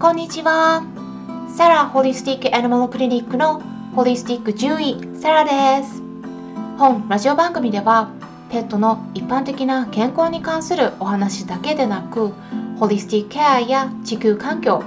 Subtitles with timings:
[0.00, 0.82] こんにちは。
[1.54, 3.60] サラホリスティックアニマルクリニックの
[3.94, 6.00] ホリスティック獣医サラです。
[6.78, 8.10] 本ラジオ番組では
[8.50, 12.32] ペットの一般的な健康に関するお話だけでなく
[12.78, 14.82] ホリスティックケアや地球環境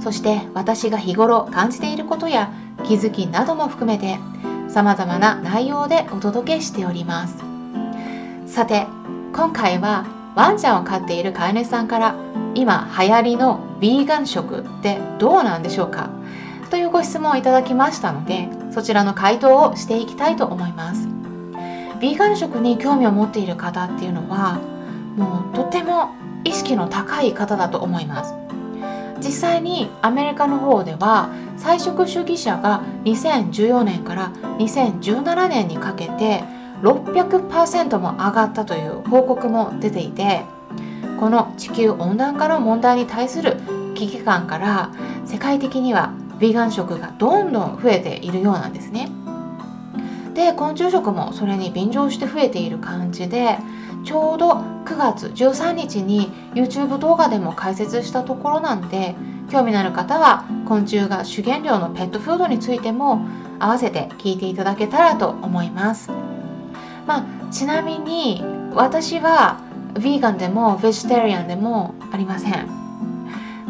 [0.00, 2.52] そして私が日頃感じていることや
[2.84, 4.18] 気づきなども含めて
[4.68, 7.38] 様々な内容でお届けしております。
[8.46, 8.86] さて
[9.32, 12.14] 今回はワンちゃんを飼っている飼い主さんから
[12.54, 16.10] 今流行りのヴィーガン食ってどうなんでしょうか？
[16.70, 21.08] というご質問をいただきましたのでそちらの回答をしていきたいと思います。
[21.08, 24.60] ヴィーガン食に興味を持っている方っていうのは
[25.16, 26.10] もうとても
[26.44, 28.32] 意識の高い方だと思います。
[29.18, 34.30] 実際にアメリカの方では菜食主義者が2014年から
[34.60, 36.44] 2017年にかけて
[36.82, 40.44] 600%も上がったという報告も出ていて
[41.18, 43.56] この地球温暖化の問題に対する
[43.94, 44.92] 危機感から
[45.24, 49.10] 世界的にはヴィーガン食がどんどん増えているようなんですね。
[50.34, 53.58] で昆虫食もそれに便乗して増えている感じで
[54.04, 54.52] ちょうど
[54.84, 59.16] 9月13日に YouTube 動画でも解説したところなんで
[59.50, 63.26] 興味のある方は昆虫が主原料のペットフードについても
[63.58, 66.27] 合わせて聞いていただけたらと思います。
[67.08, 69.62] まあ、ちなみに私は
[69.94, 72.68] ヴィーガンでもベジタリアンでもありません。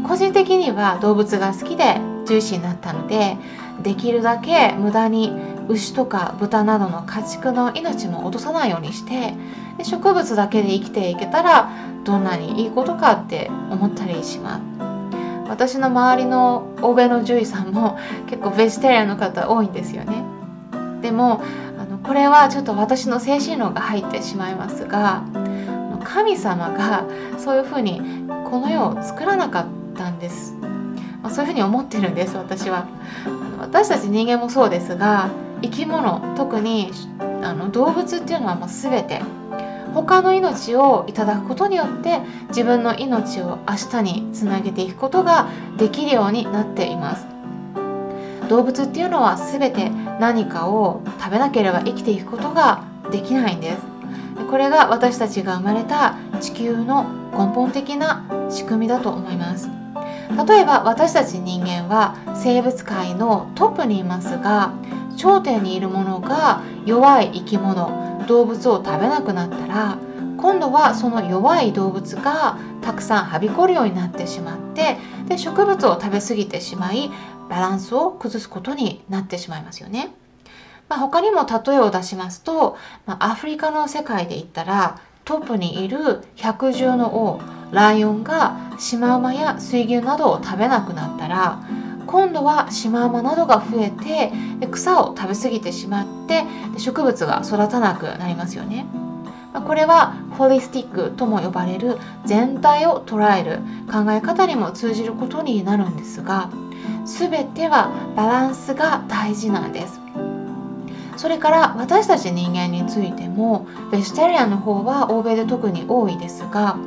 [0.06, 3.36] 個人的には動物が好きで重視になったので
[3.82, 5.32] できるだけ無駄に
[5.68, 9.34] 牛とか豚などの家畜の命も落とさないようにして
[9.76, 11.70] で植物だけで生きていけたら
[12.04, 14.62] どんなにいいことかって思ったりします。
[15.48, 20.24] 私の周りの欧米の獣医さんも結構ベジタリアンの方多いんですよね。
[21.00, 21.40] でも
[22.08, 25.24] これはちょっと私の精神論が入ってしまいますが
[26.02, 27.06] 神様が
[27.38, 28.00] そういうふうに
[28.50, 30.54] この世を作らなかったんです、
[31.22, 32.86] まあ、そういうふうに思ってるんです私は。
[33.60, 35.30] 私たち人間もそうですが
[35.60, 36.92] 生き物特に
[37.42, 39.20] あの動物っていうのはもう全て
[39.92, 47.37] 他の命をいただくことによって自分の命を明日につなげていくことができるようになっています。
[48.48, 53.78] 動物っていうのは全て何かを食べなければ生きていくことができないんです。
[54.50, 59.68] これが私たちが生まれた地球の根本的な仕組みだと思います。
[60.46, 64.72] 例えば私たち人間は生物界のトップにいますが
[65.16, 69.98] 頂点にいるものが弱い生き物動物を食べなくなったら
[70.36, 77.10] 今度はその弱い動物がたくさんはびこるようになってしまってで植物を食べ過ぎてしまい
[77.48, 80.12] バランスを崩すことになってしまいますよね。
[80.88, 82.76] まあ、他にも例えを出しますと、
[83.06, 91.62] まあ、アフリカの世界で言ったらトップにいる百獣の王ライオンがシマウマや水牛などを食べなくなったら
[92.06, 94.32] 今度はシマウマなどが増えて
[94.70, 96.44] 草を食べ過ぎてしまって
[96.78, 98.86] 植物が育たなくなりますよね。
[99.66, 103.58] これはホリスティックとも呼ばれる全体を捉える
[103.90, 106.50] 考え方にも通じることになるんですが
[107.18, 110.00] 全てはバランスが大事なんです。
[111.18, 116.78] それから私たち人間についてもベジタリアンの方は欧米で特に多いですが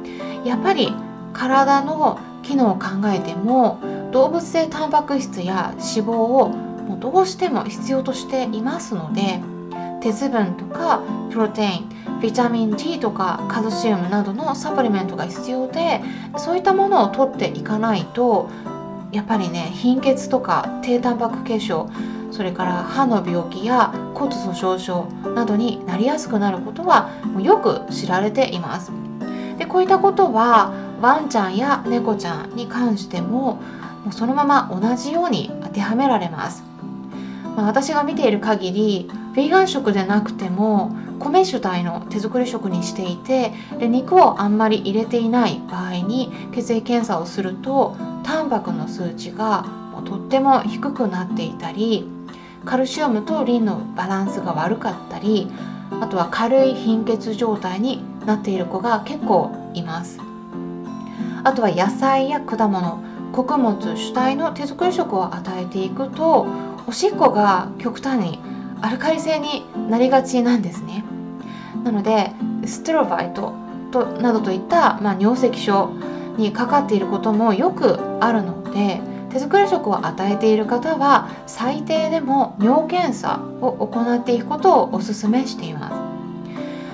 [0.45, 0.93] やっぱり
[1.33, 3.79] 体の機能を考えても
[4.13, 9.41] 動物性タンパク質や脂肪をもうどうしても必要としていますので
[10.01, 16.01] 鉄分とかプロテインビタミン D とかカルシウムなどのサプリメントが必要で
[16.37, 18.49] そういったものを取っていかないと
[19.11, 21.89] やっぱりね貧血とか低タンパク血症
[22.31, 25.05] それから歯の病気や骨粗しょう症
[25.35, 27.11] などになりやすくなることは
[27.41, 28.91] よく知られています。
[29.57, 33.55] でこういったことはワンちゃんや猫ちゃんに関しても
[34.03, 36.63] もうそのまま同じように当てはめられます。
[37.55, 47.95] まあ、私が見ている限りヴィーガン食でなくても米主体の手作り食にしていてで肉をあんまり入れていない場合に血液検査をすると
[48.31, 49.65] タンパクの数値が
[50.05, 52.07] とっても低くなっていたり
[52.63, 55.49] カルシウムとリンのバランスが悪かったり
[55.99, 60.17] あとは軽い貧血状態になっている子が結構います。
[61.43, 66.47] あとは野菜や果物穀物主体の手作り食を与えていくと
[66.87, 68.39] おしっこが極端に
[68.81, 71.03] アルカリ性になりがちなんですね。
[71.83, 72.31] なので
[72.65, 73.53] ステロバイト
[73.91, 75.89] となどといった、まあ、尿石症
[76.41, 78.99] にかかっていることもよくあるので
[79.29, 85.89] 手作り食を与えている方は最低でも尿検査を行っていくことをお勧めしていま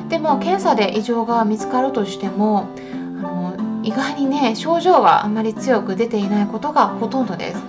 [0.05, 0.09] す。
[0.09, 2.67] でも検査で異常が見つかるとしても
[3.19, 7.63] あの意外にね症状はあんまり強く出ていないことがほとんどです。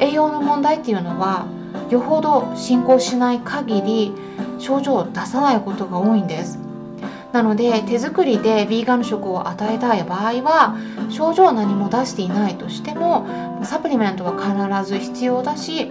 [0.00, 1.46] 栄養の問題っていうのは
[1.90, 4.12] よほど進行しない限り
[4.58, 6.58] 症状を出さないことが多いんです。
[7.34, 10.78] なので手作りでヴィーガン食を与えたい場合は
[11.10, 13.26] 症状を何も出していないとしても
[13.64, 15.86] サプリメントは必ず必要だし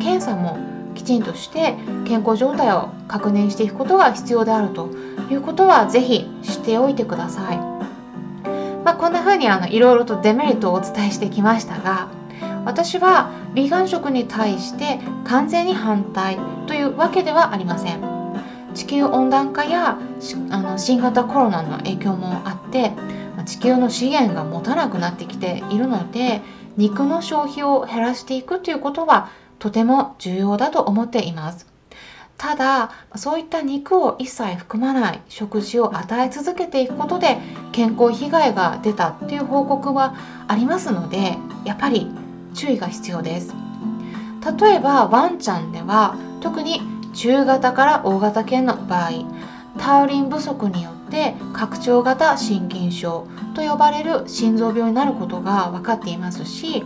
[0.00, 0.58] 検査も
[0.96, 4.88] きちんとして健康状態を確認していくことが必要であると
[5.30, 7.58] いうことはぜひ知っておいてください。
[8.84, 12.08] まあ、こんな風にあのいろいろとデメリットをお伝えしてきましたが
[12.64, 18.17] 私はヴィーガン食に対して完全に反対というわけではありません。
[18.78, 19.98] 地球温暖化や
[20.50, 22.92] あの新型コロナの影響もあって
[23.44, 26.42] 地球の資源が持たなくなってきているので
[26.76, 31.66] 肉の消費を減らしていくということはとても重要だと思っています。
[32.36, 37.38] ただそういった肉を一切含まない食事を与え続けていくことで
[37.72, 40.14] 健康被害が出たっていう報告は
[40.46, 42.06] ありますのでやっぱり
[42.54, 43.52] 注意が必要です。
[44.60, 46.80] 例えばワンちゃんでは特に
[47.12, 49.10] 中型から大型犬の場合
[49.78, 56.82] タウリン不足によって拡張型心筋症と呼ばれる心臓病になることが分かっていますし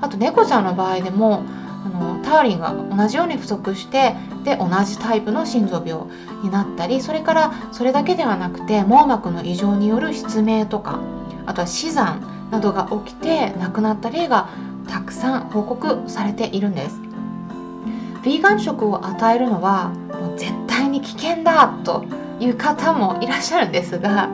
[0.00, 1.44] あと猫ちゃんの場合でも
[1.84, 4.14] あのタウリンが同じように不足して
[4.44, 6.04] で同じタイプの心臓病
[6.42, 11.00] になったりそれからそれだけではなくて網膜の異常による失明とか
[11.46, 14.48] あとは死産などが起きて亡くなった例が
[14.88, 17.13] たくさん報告されているんです。
[18.24, 22.04] ヴィーガン食を与えるのはもう絶対に危険だと
[22.40, 24.30] いう方もいらっしゃるんですが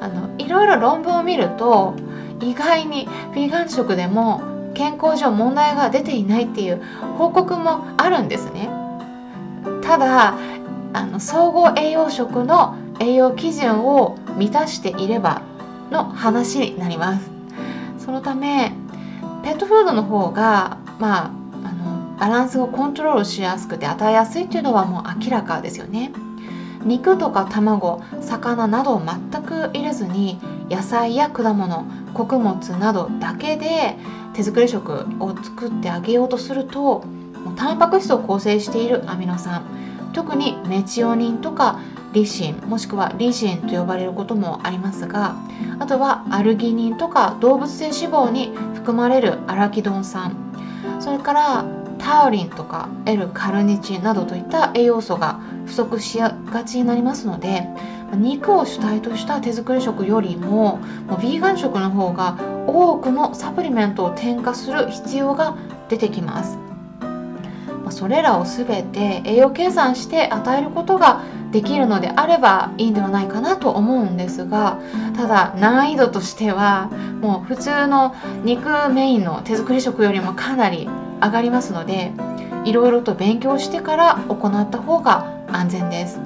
[0.00, 1.94] あのいろいろ論文を見ると
[2.40, 4.42] 意外にヴィーガン食でも
[4.74, 6.82] 健康上問題が出ていないっていう
[7.18, 8.68] 報告もあるんですね。
[9.82, 10.36] ただ
[10.92, 15.42] あの総合栄養食の栄養基準を満たしていれば
[15.90, 17.30] の話になります。
[17.98, 18.72] そのため
[19.42, 21.45] ペットフードの方がまあ
[22.18, 26.12] バランスをコントロールしやすくて与えやすいっていうのはもう明らかですよね。
[26.84, 30.38] 肉とか卵魚などを全く入れずに
[30.70, 31.84] 野菜や果物
[32.14, 33.96] 穀物などだけで
[34.34, 37.04] 手作り食を作ってあげようとすると
[37.56, 39.64] タンパク質を構成しているアミノ酸
[40.12, 41.80] 特にメチオニンとか
[42.12, 45.36] リシンもしくはリシンと呼ばれることもありますが
[45.78, 50.36] あとはアルギニンとか動物性脂肪に含まれるアラキドン酸
[51.00, 51.75] それから
[52.06, 56.32] タウリンとか L カルニチンなどといった栄養素が不足しが
[56.64, 57.66] ちになりますので
[58.14, 60.80] 肉を主体とした手作り食よりもも
[61.10, 62.38] うヴィーガン食の方が
[62.68, 65.56] 多くのサプリメントを添加する必要が
[65.88, 66.58] 出てきます。
[67.90, 71.22] それらを全て栄養計算して与えることが
[71.52, 74.80] できるのであればいいんではないかなと思うんですが
[75.16, 76.88] ただ難易度としては
[77.20, 78.14] もう普通の
[78.44, 80.88] 肉メインの手作り食よりもかなり
[81.22, 82.12] 上がりますので
[82.64, 86.20] いろいろと勉強してから行った方が安全です。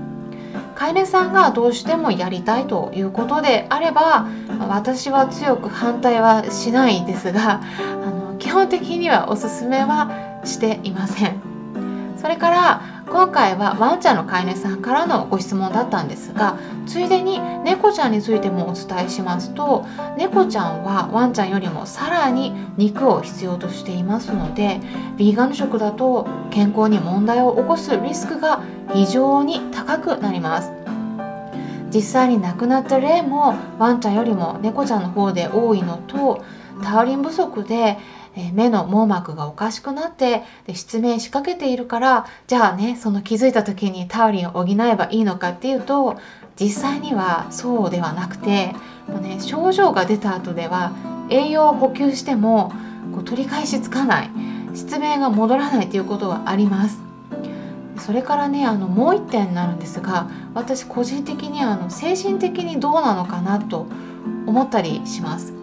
[0.80, 4.26] 飼い主さんがどうしてもやりたいということであれば
[4.66, 11.38] 私は強く反対はしないですがあの基本的にはおすすめはしていません
[12.16, 19.84] それから今回はワンちゃんの飼い主さんからのご質問だったんですがついでに猫ちゃんについてもお伝えしますと
[20.16, 24.80] 猫ちゃんはワンちゃんよりもさらに肉を必要としていますので
[25.16, 28.62] ヴィーガン食だと健康に問題を起こすリスクが
[28.92, 30.72] 非常に高くなります。
[31.92, 36.44] 実際に亡くなった例もワンちゃんよりも猫ちゃんの方で多いのと
[36.82, 37.98] タウリン不足で
[38.52, 46.18] 目の網膜がおかしくなってで失明しかけているからじゃあねその気づいた時にタウリンを補えばいいのかっていうと
[46.58, 48.74] 実際にはそうではなくて
[49.08, 50.92] もう、ね、症状が出た後では
[51.28, 52.72] 栄養を補給しても
[53.12, 54.30] こう取り返しつかない
[54.74, 57.10] 失明が戻らないということはあります。
[58.00, 63.86] それからねあのもう一点になるんですが私個人的にあの精神的にどうなのかなと
[64.46, 65.59] 思ったりします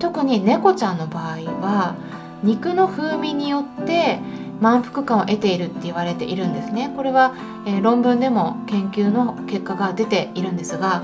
[0.00, 1.94] 特に猫ちゃんの場合は
[2.42, 4.18] 肉の風味によって
[4.60, 7.34] 満腹感を得ているって言われているんですねこれは、
[7.66, 11.02] えー、論文でも研究の結果が出ているんですが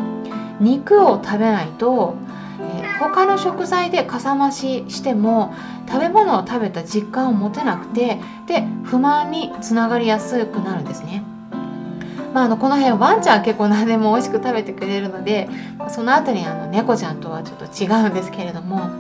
[0.61, 2.17] 肉を食べないと
[2.61, 5.55] え他の食材でかさ増ししても
[5.87, 11.23] 食べ物を食べた実感を持てなくてで不満につながりやすくなるんですね。
[12.37, 15.49] まあ、あのこの辺ワンちゃん結構何でも美味しく食べてくれるので
[15.89, 18.91] その後にあの猫ちゃんとはちょっと違うんですけれども。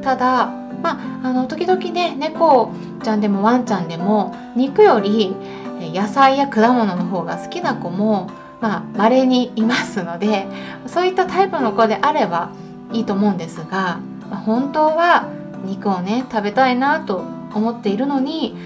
[0.00, 0.46] ただ
[0.82, 5.34] まああの時々ね猫ちゃんでもワンちゃんでも肉より
[5.80, 8.30] 野菜や果物の方が好きな子も
[8.60, 10.46] まあ稀にいますので
[10.86, 12.50] そういったタイプの子であれば
[12.92, 13.98] いいと思うんですが、
[14.30, 15.28] ま、本当は
[15.64, 18.56] 肉をね食べたいなと思っているのに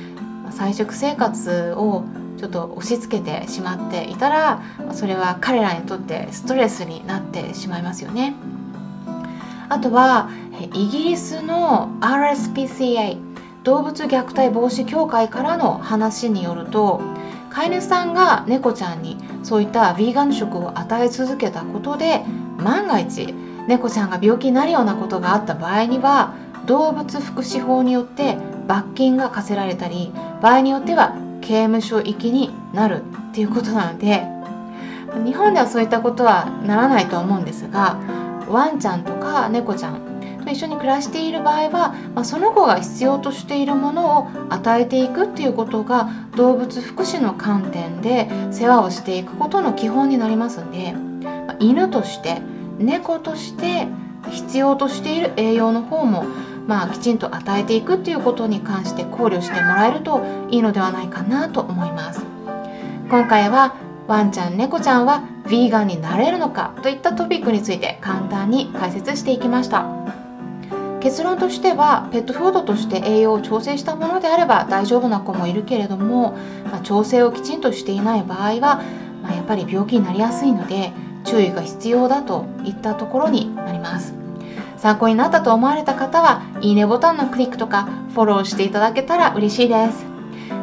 [0.51, 2.05] 菜食生活を
[2.39, 8.35] ちょっと押し付けてしまっていたらそれは彼らにとってストレスになってしまいますよね。
[9.69, 10.31] あとは
[10.73, 13.19] イギリスの RSPCA
[13.65, 17.03] 動物虐待防止協会からの話によると
[17.51, 22.23] 飼い主さんが猫ちゃんにそういったヴィーガン食を与え続けたことで
[22.57, 23.35] 万が一
[23.67, 26.35] 猫ちゃんが病気になるようなことがあった場合には
[26.67, 34.23] 動物福祉法によって罰金が課せられたり場合によっては刑務所行きになるっていうことなので
[35.25, 37.99] 日本ではそういったことはならないと思うんですが
[38.47, 40.03] ワンちゃんとか猫ちゃん
[40.45, 52.43] と一緒に暮らしている場合は、まあ、その子が必要としているものを与えていくっていうことが動物福祉の観点で世話をしていくことの基本になりますんで、まあ、犬として
[52.79, 53.89] 猫として
[54.31, 56.25] 必要としている栄養の方も
[56.69, 62.21] まあ、きちんと与えていくっていうことに関して考慮してもらえるといいのではないかなと思います。
[63.09, 63.75] 今回は
[64.07, 69.87] ワンちゃん猫ちゃんはヴィーガンになれるのかといったトピックについて簡単に解説していきました。
[71.01, 78.83] 結論としてはペットフードとして栄養を調整したものであれば大丈夫な子もいるけれども、まあ、調整をきちんとしていない場合は、
[79.23, 80.93] まあ、やっぱり病気になりやすいので
[81.25, 84.18] 注意が必要だといったところになります。
[84.79, 90.07] 参考になったと思われた方はいいねボタンのクリックとかフォローしていただけたら嬉しいです。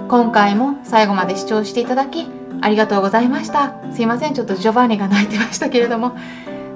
[0.07, 2.27] 今回も最後まで視聴していただき
[2.61, 3.73] ありがとうございました。
[3.91, 4.33] すいません。
[4.33, 6.15] ちょっとジョバンニが泣いてましたけれども。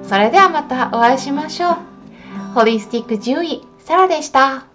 [0.02, 1.76] それではまたお会いしましょう。
[2.54, 4.69] ホリスティック獣医サラでした。